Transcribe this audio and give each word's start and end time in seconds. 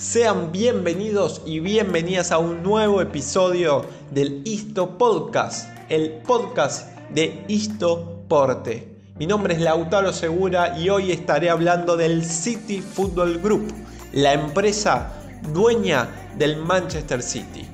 Sean 0.00 0.50
bienvenidos 0.50 1.42
y 1.44 1.60
bienvenidas 1.60 2.32
a 2.32 2.38
un 2.38 2.62
nuevo 2.62 3.02
episodio 3.02 3.84
del 4.10 4.40
Isto 4.46 4.96
Podcast, 4.96 5.68
el 5.90 6.22
podcast 6.26 6.88
de 7.10 7.44
Isto 7.48 8.24
Porte. 8.26 8.88
Mi 9.18 9.26
nombre 9.26 9.52
es 9.52 9.60
Lautaro 9.60 10.14
Segura 10.14 10.78
y 10.78 10.88
hoy 10.88 11.12
estaré 11.12 11.50
hablando 11.50 11.98
del 11.98 12.24
City 12.24 12.80
Football 12.80 13.42
Group, 13.42 13.74
la 14.14 14.32
empresa 14.32 15.12
dueña 15.52 16.08
del 16.38 16.56
Manchester 16.56 17.22
City. 17.22 17.68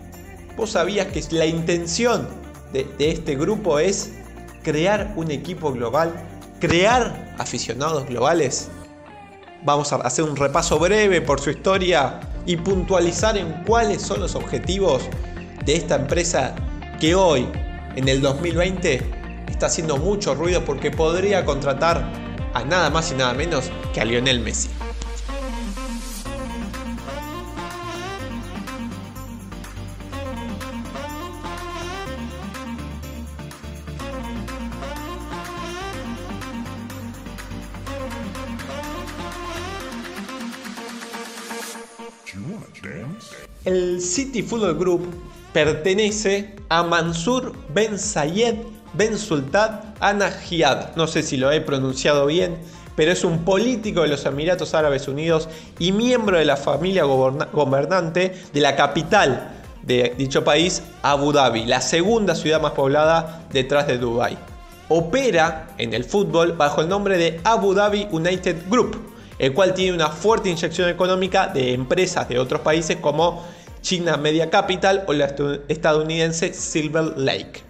¿Vos 0.56 0.70
sabías 0.70 1.06
que 1.06 1.22
la 1.30 1.46
intención 1.46 2.26
de, 2.72 2.88
de 2.98 3.12
este 3.12 3.36
grupo 3.36 3.78
es 3.78 4.14
crear 4.64 5.12
un 5.14 5.30
equipo 5.30 5.70
global, 5.72 6.12
crear 6.58 7.36
aficionados 7.38 8.04
globales? 8.06 8.68
Vamos 9.66 9.92
a 9.92 9.96
hacer 9.96 10.24
un 10.24 10.36
repaso 10.36 10.78
breve 10.78 11.20
por 11.20 11.40
su 11.40 11.50
historia 11.50 12.20
y 12.46 12.56
puntualizar 12.56 13.36
en 13.36 13.64
cuáles 13.66 14.00
son 14.00 14.20
los 14.20 14.36
objetivos 14.36 15.02
de 15.64 15.74
esta 15.74 15.96
empresa 15.96 16.54
que 17.00 17.16
hoy, 17.16 17.48
en 17.96 18.08
el 18.08 18.20
2020, 18.20 19.02
está 19.48 19.66
haciendo 19.66 19.96
mucho 19.96 20.36
ruido 20.36 20.64
porque 20.64 20.92
podría 20.92 21.44
contratar 21.44 22.08
a 22.54 22.62
nada 22.62 22.90
más 22.90 23.10
y 23.10 23.16
nada 23.16 23.34
menos 23.34 23.72
que 23.92 24.00
a 24.00 24.04
Lionel 24.04 24.38
Messi. 24.38 24.68
El 43.66 44.00
City 44.00 44.44
Football 44.44 44.78
Group 44.78 45.12
pertenece 45.52 46.54
a 46.68 46.84
Mansur 46.84 47.52
Ben 47.74 47.98
Zayed 47.98 48.58
Ben 48.92 49.18
Sultan 49.18 49.92
Al 49.98 50.18
Nahyan. 50.18 50.92
No 50.94 51.08
sé 51.08 51.24
si 51.24 51.36
lo 51.36 51.50
he 51.50 51.60
pronunciado 51.60 52.26
bien, 52.26 52.58
pero 52.94 53.10
es 53.10 53.24
un 53.24 53.44
político 53.44 54.02
de 54.02 54.08
los 54.08 54.24
Emiratos 54.24 54.72
Árabes 54.72 55.08
Unidos 55.08 55.48
y 55.80 55.90
miembro 55.90 56.38
de 56.38 56.44
la 56.44 56.56
familia 56.56 57.02
gobernante 57.02 58.40
de 58.52 58.60
la 58.60 58.76
capital 58.76 59.50
de 59.82 60.14
dicho 60.16 60.44
país, 60.44 60.84
Abu 61.02 61.32
Dhabi, 61.32 61.66
la 61.66 61.80
segunda 61.80 62.36
ciudad 62.36 62.60
más 62.60 62.70
poblada 62.70 63.48
detrás 63.52 63.88
de 63.88 63.98
Dubái. 63.98 64.38
Opera 64.88 65.74
en 65.78 65.92
el 65.92 66.04
fútbol 66.04 66.52
bajo 66.52 66.82
el 66.82 66.88
nombre 66.88 67.18
de 67.18 67.40
Abu 67.42 67.74
Dhabi 67.74 68.06
United 68.12 68.68
Group, 68.70 69.15
el 69.38 69.52
cual 69.52 69.74
tiene 69.74 69.94
una 69.94 70.08
fuerte 70.10 70.48
inyección 70.48 70.88
económica 70.88 71.48
de 71.48 71.72
empresas 71.72 72.28
de 72.28 72.38
otros 72.38 72.60
países 72.62 72.96
como 72.96 73.44
China 73.82 74.16
Media 74.16 74.50
Capital 74.50 75.04
o 75.06 75.12
la 75.12 75.34
estadounidense 75.68 76.52
Silver 76.52 77.16
Lake. 77.16 77.62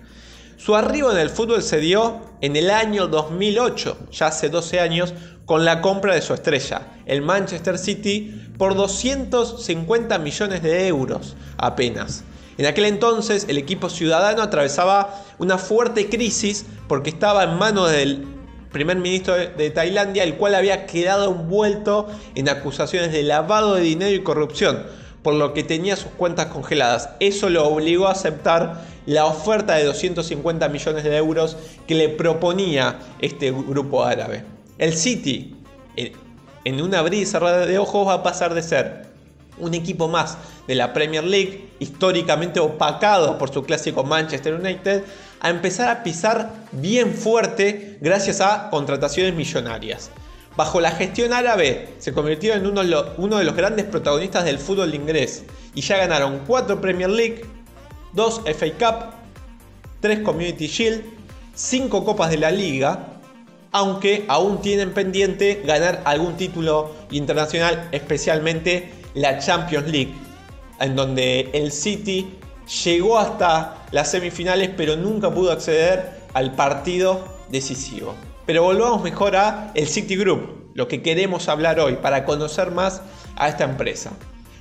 Su 0.56 0.74
arribo 0.74 1.12
en 1.12 1.18
el 1.18 1.30
fútbol 1.30 1.62
se 1.62 1.78
dio 1.78 2.20
en 2.40 2.56
el 2.56 2.70
año 2.70 3.06
2008, 3.06 4.08
ya 4.10 4.28
hace 4.28 4.48
12 4.48 4.80
años, 4.80 5.14
con 5.44 5.64
la 5.64 5.80
compra 5.80 6.14
de 6.14 6.22
su 6.22 6.34
estrella, 6.34 6.88
el 7.06 7.22
Manchester 7.22 7.78
City, 7.78 8.50
por 8.58 8.74
250 8.74 10.18
millones 10.18 10.62
de 10.62 10.88
euros 10.88 11.36
apenas. 11.56 12.24
En 12.58 12.66
aquel 12.66 12.86
entonces 12.86 13.46
el 13.48 13.58
equipo 13.58 13.90
ciudadano 13.90 14.42
atravesaba 14.42 15.22
una 15.38 15.58
fuerte 15.58 16.08
crisis 16.08 16.64
porque 16.88 17.10
estaba 17.10 17.44
en 17.44 17.58
manos 17.58 17.90
del 17.90 18.26
primer 18.70 18.96
ministro 18.96 19.34
de 19.34 19.70
Tailandia, 19.70 20.24
el 20.24 20.34
cual 20.34 20.54
había 20.54 20.86
quedado 20.86 21.32
envuelto 21.32 22.08
en 22.34 22.48
acusaciones 22.48 23.12
de 23.12 23.22
lavado 23.22 23.74
de 23.74 23.82
dinero 23.82 24.14
y 24.14 24.22
corrupción, 24.22 24.84
por 25.22 25.34
lo 25.34 25.54
que 25.54 25.62
tenía 25.64 25.96
sus 25.96 26.10
cuentas 26.12 26.46
congeladas. 26.46 27.10
Eso 27.20 27.48
lo 27.50 27.66
obligó 27.66 28.06
a 28.06 28.12
aceptar 28.12 28.84
la 29.06 29.24
oferta 29.24 29.74
de 29.74 29.84
250 29.84 30.68
millones 30.68 31.04
de 31.04 31.16
euros 31.16 31.56
que 31.86 31.94
le 31.94 32.08
proponía 32.08 32.98
este 33.20 33.50
grupo 33.50 34.04
árabe. 34.04 34.44
El 34.78 34.94
City, 34.94 35.56
en 36.64 36.80
una 36.80 36.98
abrir 36.98 37.22
y 37.22 37.26
cerrada 37.26 37.64
de 37.64 37.78
ojos, 37.78 38.06
va 38.06 38.14
a 38.14 38.22
pasar 38.22 38.52
de 38.54 38.62
ser 38.62 39.06
un 39.58 39.74
equipo 39.74 40.08
más 40.08 40.36
de 40.66 40.74
la 40.74 40.92
Premier 40.92 41.24
League, 41.24 41.70
históricamente 41.78 42.60
opacado 42.60 43.38
por 43.38 43.52
su 43.52 43.62
clásico 43.64 44.04
Manchester 44.04 44.54
United, 44.54 45.04
a 45.40 45.50
empezar 45.50 45.88
a 45.88 46.02
pisar 46.02 46.52
bien 46.72 47.14
fuerte 47.14 47.98
gracias 48.00 48.40
a 48.40 48.70
contrataciones 48.70 49.34
millonarias. 49.34 50.10
Bajo 50.56 50.80
la 50.80 50.90
gestión 50.90 51.34
árabe 51.34 51.88
se 51.98 52.12
convirtió 52.12 52.54
en 52.54 52.66
uno, 52.66 52.82
de 52.82 53.44
los 53.44 53.56
grandes 53.56 53.84
protagonistas 53.84 54.44
del 54.44 54.58
fútbol 54.58 54.94
inglés 54.94 55.44
y 55.74 55.82
ya 55.82 55.98
ganaron 55.98 56.40
4 56.46 56.80
Premier 56.80 57.10
League, 57.10 57.44
2 58.14 58.42
FA 58.56 58.66
Cup, 58.78 59.14
3 60.00 60.20
Community 60.20 60.66
Shield, 60.66 61.02
5 61.54 62.04
Copas 62.04 62.30
de 62.30 62.38
la 62.38 62.50
Liga, 62.50 63.18
aunque 63.72 64.24
aún 64.28 64.62
tienen 64.62 64.94
pendiente 64.94 65.62
ganar 65.66 66.00
algún 66.06 66.38
título 66.38 66.94
internacional, 67.10 67.88
especialmente 67.92 68.90
la 69.12 69.38
Champions 69.38 69.88
League, 69.88 70.14
en 70.80 70.96
donde 70.96 71.50
el 71.52 71.70
City 71.70 72.30
llegó 72.84 73.18
hasta 73.18 73.86
las 73.92 74.10
semifinales 74.10 74.70
pero 74.76 74.96
nunca 74.96 75.30
pudo 75.30 75.52
acceder 75.52 76.20
al 76.34 76.54
partido 76.54 77.24
decisivo. 77.48 78.14
Pero 78.44 78.62
volvamos 78.62 79.02
mejor 79.02 79.36
a 79.36 79.72
el 79.74 79.88
City 79.88 80.16
Group, 80.16 80.70
lo 80.74 80.88
que 80.88 81.02
queremos 81.02 81.48
hablar 81.48 81.80
hoy 81.80 81.96
para 81.96 82.24
conocer 82.24 82.70
más 82.70 83.02
a 83.36 83.48
esta 83.48 83.64
empresa. 83.64 84.12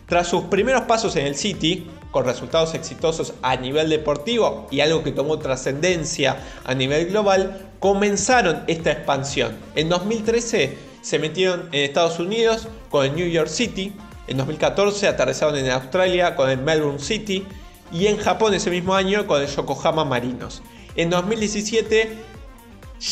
Tras 0.08 0.28
sus 0.28 0.44
primeros 0.46 0.84
pasos 0.84 1.16
en 1.16 1.26
el 1.26 1.36
City, 1.36 1.88
con 2.12 2.26
resultados 2.26 2.74
exitosos 2.76 3.34
a 3.42 3.56
nivel 3.56 3.90
deportivo 3.90 4.68
y 4.72 4.80
algo 4.80 5.04
que 5.04 5.12
tomó 5.12 5.40
trascendencia 5.40 6.38
a 6.64 6.74
nivel 6.74 7.08
global, 7.08 7.72
comenzaron 7.80 8.64
esta 8.68 8.92
expansión. 8.92 9.58
En 9.76 9.90
2013 9.90 10.78
se 11.02 11.20
metieron 11.20 11.70
en 11.72 11.84
Estados 11.84 12.20
Unidos 12.20 12.68
con 12.90 13.06
el 13.06 13.16
New 13.16 13.28
York 13.28 13.50
City, 13.50 13.94
en 14.28 14.38
2014 14.38 15.08
aterrizaron 15.08 15.56
en 15.58 15.70
Australia 15.70 16.36
con 16.36 16.50
el 16.50 16.58
Melbourne 16.58 17.00
City 17.00 17.46
y 17.92 18.08
en 18.08 18.18
Japón 18.18 18.54
ese 18.54 18.70
mismo 18.70 18.96
año 18.96 19.28
con 19.28 19.42
el 19.42 19.48
Yokohama 19.48 20.06
Marinos. 20.06 20.62
En 20.96 21.10
2017 21.10 22.18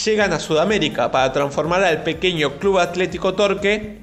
llegan 0.06 0.34
a 0.34 0.40
Sudamérica 0.40 1.12
para 1.12 1.32
transformar 1.34 1.84
al 1.84 2.04
pequeño 2.04 2.58
Club 2.58 2.80
Atlético 2.80 3.34
Torque 3.34 4.00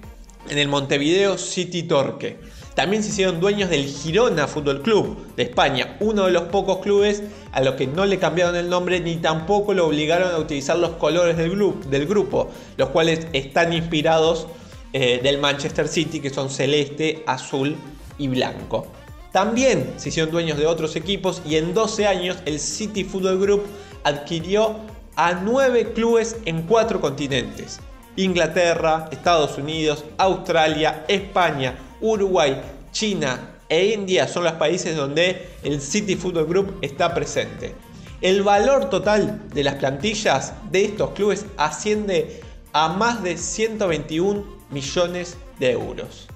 en 0.48 0.58
el 0.58 0.68
Montevideo 0.68 1.38
City 1.38 1.82
Torque. 1.82 2.38
También 2.74 3.02
se 3.02 3.10
hicieron 3.10 3.40
dueños 3.40 3.68
del 3.68 3.84
Girona 3.84 4.46
Fútbol 4.46 4.80
Club 4.82 5.34
de 5.36 5.42
España, 5.42 5.96
uno 6.00 6.26
de 6.26 6.30
los 6.30 6.44
pocos 6.44 6.78
clubes 6.78 7.22
a 7.52 7.60
los 7.60 7.74
que 7.74 7.86
no 7.86 8.06
le 8.06 8.18
cambiaron 8.18 8.54
el 8.56 8.70
nombre 8.70 9.00
ni 9.00 9.16
tampoco 9.16 9.74
lo 9.74 9.86
obligaron 9.86 10.32
a 10.32 10.38
utilizar 10.38 10.78
los 10.78 10.92
colores 10.92 11.36
del, 11.36 12.06
grupo, 12.06 12.50
los 12.76 12.88
cuales 12.90 13.26
están 13.32 13.72
inspirados 13.72 14.46
eh, 14.92 15.20
del 15.22 15.38
Manchester 15.38 15.88
City, 15.88 16.20
que 16.20 16.30
son 16.30 16.48
celeste, 16.48 17.24
azul 17.26 17.76
y 18.18 18.28
blanco. 18.28 18.86
También 19.32 19.94
se 19.96 20.08
hicieron 20.08 20.32
dueños 20.32 20.58
de 20.58 20.66
otros 20.66 20.96
equipos 20.96 21.40
y 21.46 21.56
en 21.56 21.72
12 21.72 22.06
años 22.06 22.38
el 22.46 22.58
City 22.58 23.04
Football 23.04 23.40
Group 23.40 23.62
adquirió 24.02 24.76
a 25.14 25.34
nueve 25.34 25.92
clubes 25.92 26.36
en 26.46 26.62
cuatro 26.62 27.00
continentes. 27.00 27.78
Inglaterra, 28.16 29.08
Estados 29.12 29.56
Unidos, 29.56 30.04
Australia, 30.18 31.04
España, 31.08 31.78
Uruguay, 32.00 32.60
China 32.90 33.56
e 33.68 33.92
India 33.92 34.26
son 34.26 34.44
los 34.44 34.54
países 34.54 34.96
donde 34.96 35.48
el 35.62 35.80
City 35.80 36.16
Football 36.16 36.46
Group 36.46 36.78
está 36.82 37.14
presente. 37.14 37.74
El 38.20 38.42
valor 38.42 38.90
total 38.90 39.48
de 39.54 39.64
las 39.64 39.76
plantillas 39.76 40.52
de 40.70 40.86
estos 40.86 41.10
clubes 41.10 41.46
asciende 41.56 42.40
a 42.72 42.88
más 42.88 43.22
de 43.22 43.36
121 43.36 44.44
millones 44.70 45.36
de 45.58 45.70
euros. 45.70 46.26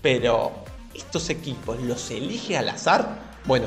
Pero, 0.00 0.61
¿estos 0.94 1.30
equipos 1.30 1.80
los 1.82 2.10
elige 2.10 2.56
al 2.56 2.68
azar? 2.68 3.18
Bueno, 3.44 3.66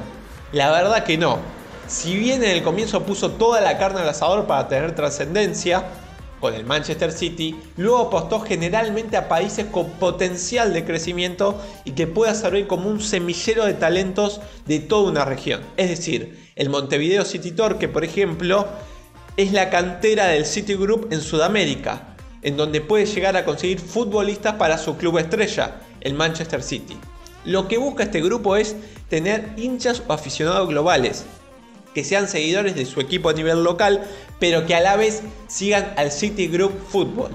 la 0.51 0.71
verdad 0.71 1.03
que 1.03 1.17
no. 1.17 1.39
Si 1.87 2.15
bien 2.15 2.43
en 2.43 2.49
el 2.49 2.63
comienzo 2.63 3.03
puso 3.03 3.31
toda 3.31 3.61
la 3.61 3.77
carne 3.77 4.01
al 4.01 4.09
asador 4.09 4.47
para 4.47 4.67
tener 4.67 4.95
trascendencia 4.95 5.85
con 6.39 6.53
el 6.53 6.65
Manchester 6.65 7.11
City, 7.11 7.55
luego 7.77 7.99
apostó 8.07 8.39
generalmente 8.39 9.17
a 9.17 9.27
países 9.27 9.65
con 9.67 9.89
potencial 9.91 10.73
de 10.73 10.85
crecimiento 10.85 11.61
y 11.83 11.91
que 11.91 12.07
pueda 12.07 12.33
servir 12.33 12.67
como 12.67 12.89
un 12.89 13.01
semillero 13.01 13.65
de 13.65 13.73
talentos 13.73 14.41
de 14.65 14.79
toda 14.79 15.11
una 15.11 15.25
región. 15.25 15.61
Es 15.77 15.89
decir, 15.89 16.51
el 16.55 16.69
Montevideo 16.69 17.25
City 17.25 17.51
Torque, 17.51 17.87
por 17.87 18.03
ejemplo, 18.03 18.67
es 19.37 19.51
la 19.51 19.69
cantera 19.69 20.27
del 20.27 20.45
City 20.45 20.75
Group 20.75 21.09
en 21.11 21.21
Sudamérica, 21.21 22.15
en 22.41 22.57
donde 22.57 22.81
puede 22.81 23.05
llegar 23.05 23.35
a 23.35 23.45
conseguir 23.45 23.79
futbolistas 23.79 24.55
para 24.55 24.77
su 24.77 24.97
club 24.97 25.17
estrella, 25.17 25.81
el 26.01 26.13
Manchester 26.13 26.63
City. 26.63 26.97
Lo 27.45 27.67
que 27.67 27.77
busca 27.77 28.03
este 28.03 28.21
grupo 28.21 28.55
es 28.55 28.75
tener 29.09 29.53
hinchas 29.55 30.01
o 30.07 30.13
aficionados 30.13 30.67
globales, 30.67 31.25
que 31.93 32.03
sean 32.03 32.27
seguidores 32.27 32.75
de 32.75 32.85
su 32.85 32.99
equipo 32.99 33.29
a 33.29 33.33
nivel 33.33 33.63
local, 33.63 34.03
pero 34.39 34.65
que 34.65 34.75
a 34.75 34.81
la 34.81 34.95
vez 34.95 35.21
sigan 35.47 35.93
al 35.95 36.11
City 36.11 36.47
Group 36.47 36.73
Football. 36.89 37.31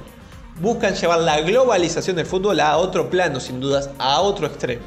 buscan 0.61 0.95
llevar 0.95 1.21
la 1.21 1.41
globalización 1.41 2.17
del 2.17 2.27
fútbol 2.27 2.61
a 2.61 2.77
otro 2.77 3.09
plano, 3.09 3.41
sin 3.41 3.61
dudas, 3.61 3.91
a 3.99 4.21
otro 4.21 4.47
extremo. 4.47 4.85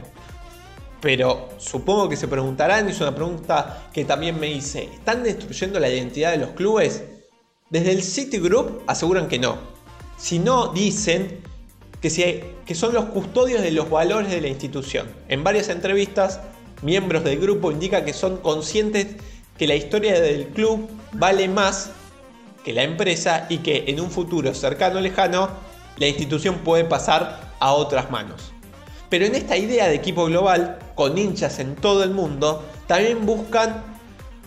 Pero 1.02 1.50
supongo 1.58 2.08
que 2.08 2.16
se 2.16 2.28
preguntarán, 2.28 2.88
y 2.88 2.92
es 2.92 3.02
una 3.02 3.16
pregunta 3.16 3.90
que 3.92 4.06
también 4.06 4.40
me 4.40 4.52
hice, 4.52 4.84
¿están 4.94 5.24
destruyendo 5.24 5.80
la 5.80 5.90
identidad 5.90 6.32
de 6.32 6.38
los 6.38 6.52
clubes? 6.52 7.04
Desde 7.70 7.92
el 7.92 8.04
Citigroup 8.04 8.84
aseguran 8.86 9.28
que 9.28 9.40
no. 9.40 9.58
Si 10.18 10.38
no, 10.38 10.68
dicen 10.68 11.42
que, 12.04 12.76
son 12.76 12.94
los 12.94 13.06
custodios 13.06 13.62
de 13.62 13.72
los 13.72 13.90
valores 13.90 14.30
de 14.30 14.42
la 14.42 14.50
institución. 14.50 15.08
En 15.30 15.42
varias 15.44 15.70
entrevistas, 15.70 16.42
miembros 16.82 17.24
del 17.24 17.40
grupo 17.40 17.72
indican 17.72 18.04
que 18.04 18.12
son 18.12 18.38
conscientes 18.38 19.08
que 19.58 19.68
la 19.68 19.76
historia 19.76 20.20
del 20.20 20.48
club 20.48 20.90
vale 21.14 21.48
más 21.48 21.92
que 22.66 22.74
la 22.74 22.84
empresa 22.84 23.46
y 23.48 23.60
que 23.60 23.86
en 23.88 24.02
un 24.02 24.12
futuro 24.12 24.54
cercano 24.54 25.00
o 25.00 25.02
lejano 25.02 25.50
la 25.98 26.08
institución 26.08 26.58
puede 26.60 26.84
pasar 26.84 27.54
a 27.60 27.72
otras 27.72 28.12
manos. 28.12 28.52
Pero 29.10 29.26
en 29.26 29.36
esta 29.36 29.56
idea 29.56 29.88
de 29.88 29.96
equipo 29.96 30.26
global, 30.26 30.80
con 30.96 31.18
hinchas 31.18 31.60
en 31.60 31.76
todo 31.76 32.04
el 32.04 32.10
mundo, 32.10 32.66
también 32.88 33.26
buscan 33.26 33.93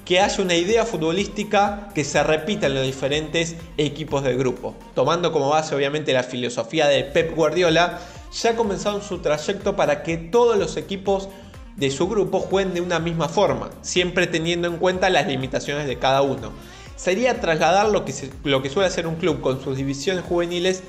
que 0.07 0.21
haya 0.21 0.43
una 0.43 0.55
idea 0.55 0.87
futbolística 0.87 1.91
que 1.95 2.05
se 2.05 2.23
repita 2.23 2.69
en 2.69 2.75
los 2.75 2.87
diferentes 2.87 3.57
equipos 3.77 4.23
del 4.23 4.39
grupo. 4.39 4.75
Tomando 4.95 5.33
como 5.33 5.51
base 5.51 5.75
obviamente 5.75 6.15
la 6.15 6.23
filosofía 6.23 6.87
de 6.87 7.05
Pep 7.05 7.37
Guardiola, 7.37 7.99
ya 8.33 8.57
comenzaron 8.57 9.03
su 9.03 9.19
trayecto 9.19 9.77
para 9.77 10.03
que 10.03 10.17
todos 10.17 10.57
los 10.57 10.79
equipos 10.79 11.29
de 11.77 11.91
su 11.91 12.09
grupo 12.09 12.41
jueguen 12.41 12.73
de 12.73 12.81
una 12.81 13.01
misma 13.01 13.29
forma, 13.29 13.69
siempre 13.83 14.27
teniendo 14.27 14.67
en 14.67 14.79
cuenta 14.79 15.11
las 15.11 15.27
limitaciones 15.27 15.87
de 15.87 15.99
cada 15.99 16.23
uno 16.23 16.53
sería 16.97 17.41
trasladar 17.41 17.91
lo 17.91 18.05
que, 18.05 18.13
lo 18.43 18.63
que 18.63 18.71
suele 18.71 18.89
hacer 18.89 19.07
un 19.07 19.17
club 19.17 19.41
con 19.41 19.63
sus 19.63 19.77
divisiones 19.77 20.25
juveniles 20.25 20.83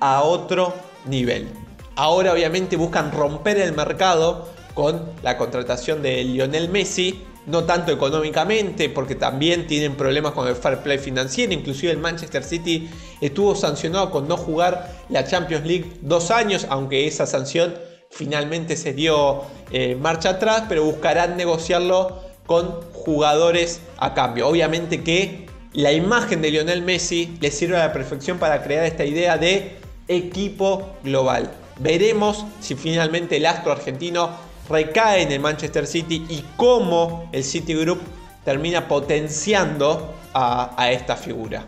a 0.00 0.22
otro 0.22 0.74
nivel. 1.06 1.48
Ahora 1.94 2.32
obviamente 2.32 2.76
buscan 2.76 3.12
romper 3.12 3.58
el 3.58 3.74
mercado 3.74 4.48
con 4.74 5.10
la 5.22 5.36
contratación 5.36 6.02
de 6.02 6.24
Lionel 6.24 6.70
Messi, 6.70 7.22
no 7.50 7.64
tanto 7.64 7.92
económicamente, 7.92 8.88
porque 8.88 9.14
también 9.14 9.66
tienen 9.66 9.96
problemas 9.96 10.32
con 10.32 10.46
el 10.48 10.54
fair 10.54 10.78
play 10.78 10.98
financiero, 10.98 11.52
inclusive 11.52 11.92
el 11.92 11.98
Manchester 11.98 12.44
City 12.44 12.88
estuvo 13.20 13.54
sancionado 13.54 14.10
con 14.10 14.28
no 14.28 14.36
jugar 14.36 14.92
la 15.08 15.24
Champions 15.24 15.66
League 15.66 15.92
dos 16.00 16.30
años, 16.30 16.66
aunque 16.70 17.06
esa 17.06 17.26
sanción 17.26 17.74
finalmente 18.10 18.76
se 18.76 18.92
dio 18.92 19.42
eh, 19.70 19.96
marcha 19.96 20.30
atrás, 20.30 20.64
pero 20.68 20.84
buscarán 20.84 21.36
negociarlo 21.36 22.20
con 22.46 22.80
jugadores 22.92 23.80
a 23.98 24.14
cambio. 24.14 24.48
Obviamente 24.48 25.02
que 25.02 25.46
la 25.72 25.92
imagen 25.92 26.42
de 26.42 26.50
Lionel 26.50 26.82
Messi 26.82 27.36
le 27.40 27.50
sirve 27.50 27.76
a 27.76 27.86
la 27.86 27.92
perfección 27.92 28.38
para 28.38 28.62
crear 28.62 28.84
esta 28.84 29.04
idea 29.04 29.38
de 29.38 29.76
equipo 30.08 30.96
global. 31.04 31.52
Veremos 31.78 32.44
si 32.60 32.74
finalmente 32.74 33.36
el 33.36 33.46
astro 33.46 33.72
argentino 33.72 34.30
recae 34.70 35.22
en 35.22 35.32
el 35.32 35.40
Manchester 35.40 35.86
City 35.86 36.24
y 36.28 36.44
cómo 36.56 37.28
el 37.32 37.44
City 37.44 37.74
Group 37.74 38.00
termina 38.44 38.88
potenciando 38.88 40.14
a, 40.32 40.90
esta 40.90 41.16
figura. 41.16 41.66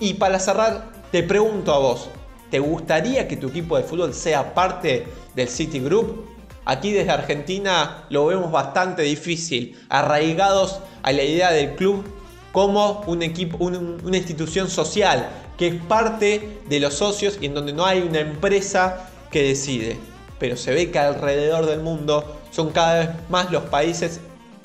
Y 0.00 0.14
para 0.14 0.38
cerrar, 0.38 0.90
te 1.12 1.22
pregunto 1.22 1.72
a 1.72 1.78
vos, 1.78 2.08
¿te 2.50 2.58
gustaría 2.58 3.28
que 3.28 3.36
tu 3.36 3.48
equipo 3.48 3.76
de 3.76 3.84
fútbol 3.84 4.12
sea 4.12 4.52
parte 4.52 5.06
del 5.34 5.48
City 5.48 5.78
Group? 5.78 6.26
Aquí 6.64 6.92
desde 6.92 7.10
Argentina 7.10 8.04
lo 8.10 8.26
vemos 8.26 8.50
bastante 8.50 9.02
difícil, 9.02 9.78
arraigados 9.88 10.80
a 11.02 11.12
la 11.12 11.22
idea 11.22 11.52
del 11.52 11.74
club 11.76 12.04
como 12.52 13.02
un 13.06 13.22
equipo, 13.22 13.64
una 13.64 14.16
institución 14.16 14.68
social 14.68 15.30
que 15.56 15.68
es 15.68 15.74
parte 15.74 16.58
de 16.68 16.80
los 16.80 16.94
socios 16.94 17.38
y 17.40 17.46
en 17.46 17.54
donde 17.54 17.72
no 17.72 17.84
hay 17.84 18.00
una 18.00 18.20
empresa 18.20 19.10
que 19.30 19.42
decide. 19.42 20.09
Pero 20.40 20.56
se 20.56 20.72
ve 20.72 20.90
que 20.90 20.98
alrededor 20.98 21.66
del 21.66 21.80
mundo 21.80 22.40
son 22.50 22.70
cada 22.70 22.98
vez 22.98 23.08
más 23.28 23.52
los 23.52 23.62
países 23.64 24.20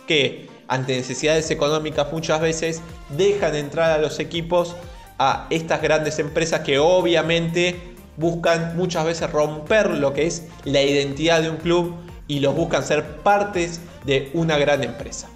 que 0.08 0.50
ante 0.68 0.96
necesidades 0.96 1.52
económicas 1.52 2.12
muchas 2.12 2.42
veces 2.42 2.82
dejan 3.10 3.54
entrar 3.56 3.92
a 3.92 4.00
los 4.00 4.20
equipos 4.20 4.76
a 5.20 5.46
estas 5.52 5.82
grandes 5.82 6.18
empresas 6.18 6.62
que 6.62 6.80
obviamente 6.80 7.96
buscan 8.18 8.76
muchas 8.76 9.06
veces 9.06 9.30
romper 9.32 9.92
lo 9.92 10.14
que 10.14 10.26
es 10.26 10.48
la 10.64 10.82
identidad 10.82 11.42
de 11.42 11.50
un 11.50 11.58
club 11.58 11.96
y 12.28 12.40
los 12.40 12.56
buscan 12.56 12.84
ser 12.84 13.18
partes 13.18 13.82
de 14.06 14.32
una 14.34 14.58
gran 14.58 14.84
empresa. 14.84 15.30